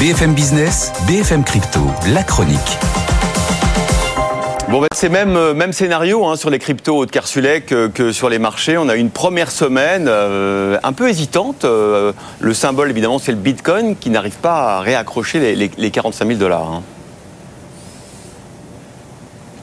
[0.00, 1.80] BFM Business, BFM Crypto,
[2.14, 2.56] la chronique.
[4.70, 8.10] Bon, bah, c'est même, euh, même scénario hein, sur les cryptos de Kersulek euh, que,
[8.10, 8.78] sur les marchés.
[8.78, 11.66] On a une première semaine euh, un peu hésitante.
[11.66, 16.38] le symbole, évidemment, c'est le Bitcoin qui n'arrive pas à réaccrocher les, les, 45 000
[16.38, 16.72] dollars.
[16.72, 16.82] Hein.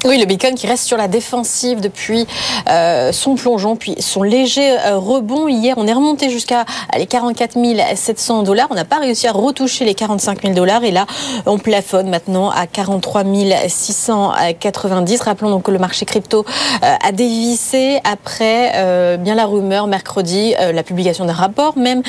[0.05, 2.27] Oui, le Bitcoin qui reste sur la défensive depuis
[2.69, 5.47] euh, son plongeon, puis son léger euh, rebond.
[5.47, 6.65] Hier, on est remonté jusqu'à
[6.95, 7.57] les 44
[7.95, 8.67] 700 dollars.
[8.69, 10.83] On n'a pas réussi à retoucher les 45 000 dollars.
[10.83, 11.07] Et là,
[11.47, 13.23] on plafonne maintenant à 43
[13.67, 15.21] 690.
[15.21, 16.45] Rappelons donc que le marché crypto
[16.83, 22.01] euh, a dévissé après bien la rumeur mercredi, la publication d'un rapport même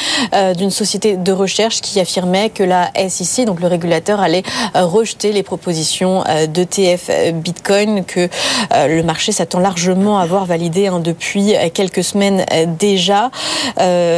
[0.56, 4.42] d'une société de recherche qui affirmait que la SEC, donc le régulateur, allait
[4.74, 8.28] rejeter les propositions d'ETF Bitcoin que
[8.74, 13.30] euh, le marché s'attend largement à avoir validé hein, depuis euh, quelques semaines euh, déjà.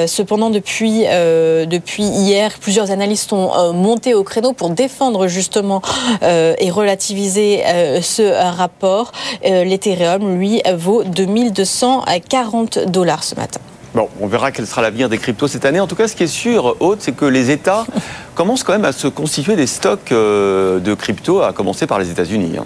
[0.07, 5.83] cependant, depuis, depuis hier, plusieurs analystes ont monté au créneau pour défendre justement
[6.23, 7.63] et relativiser
[8.01, 8.23] ce
[8.57, 9.13] rapport.
[9.45, 13.61] L'Ethereum, lui, vaut 2240 dollars ce matin.
[13.95, 15.81] Bon, on verra quel sera l'avenir des cryptos cette année.
[15.81, 17.87] En tout cas, ce qui est sûr, Haute, c'est que les États
[18.35, 22.59] commencent quand même à se constituer des stocks de cryptos, à commencer par les États-Unis.
[22.59, 22.65] Hein.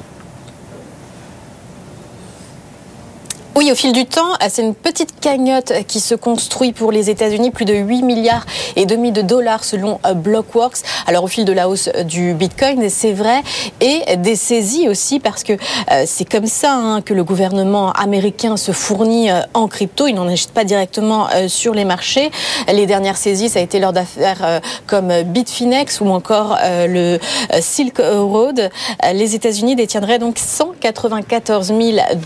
[3.71, 7.65] Au fil du temps, c'est une petite cagnotte qui se construit pour les États-Unis, plus
[7.65, 8.45] de 8 milliards
[8.77, 10.79] et demi de dollars selon euh, Blockworks.
[11.07, 13.43] Alors au fil de la hausse du Bitcoin, c'est vrai,
[13.81, 18.57] et des saisies aussi parce que euh, c'est comme ça hein, que le gouvernement américain
[18.57, 20.07] se fournit euh, en crypto.
[20.07, 22.31] Il n'en achète pas directement sur les marchés.
[22.69, 27.19] Les dernières saisies, ça a été lors d'affaires comme Bitfinex ou encore le
[27.61, 28.71] Silk Road.
[29.13, 31.73] Les États-Unis détiendraient donc 194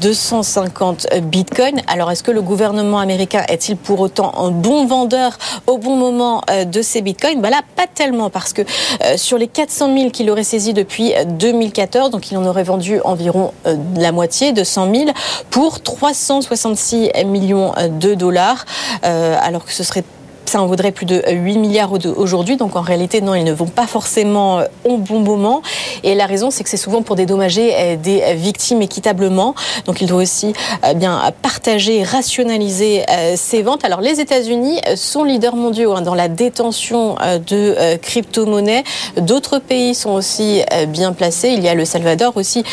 [0.00, 1.80] 250 Bitcoin.
[1.86, 6.42] Alors, est-ce que le gouvernement américain est-il pour autant un bon vendeur au bon moment
[6.50, 7.40] euh, de ces Bitcoins?
[7.40, 11.12] Bah Là, pas tellement, parce que euh, sur les 400 000 qu'il aurait saisis depuis
[11.26, 13.52] 2014, euh, donc il en aurait vendu environ
[13.96, 15.10] la moitié, de 100 000,
[15.50, 18.64] pour 366 millions de dollars,
[19.02, 20.04] alors que ce serait
[20.48, 22.56] ça en vaudrait plus de 8 milliards aujourd'hui.
[22.56, 25.62] Donc en réalité, non, ils ne vont pas forcément euh, au bon moment.
[26.02, 29.54] Et la raison, c'est que c'est souvent pour dédommager euh, des victimes équitablement.
[29.84, 30.54] Donc il doit aussi
[30.84, 33.04] euh, bien partager, rationaliser
[33.36, 33.84] ces ventes.
[33.84, 37.16] Alors les États-Unis sont leaders mondiaux hein, dans la détention
[37.48, 38.84] de crypto-monnaies.
[39.18, 41.50] D'autres pays sont aussi bien placés.
[41.50, 42.64] Il y a le Salvador aussi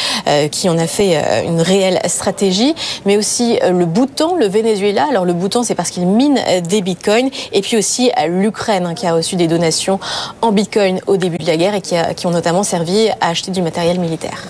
[0.51, 2.73] qui en a fait une réelle stratégie,
[3.05, 5.07] mais aussi le Bhoutan, le Venezuela.
[5.09, 7.29] Alors le Bhoutan, c'est parce qu'il mine des bitcoins.
[7.51, 9.99] Et puis aussi à l'Ukraine, hein, qui a reçu des donations
[10.43, 13.49] en bitcoin au début de la guerre et qui, qui ont notamment servi à acheter
[13.49, 14.43] du matériel militaire.